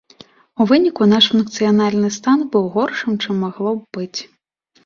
[0.63, 4.19] У выніку наш функцыянальны стан быў горшым, чым магло б быць.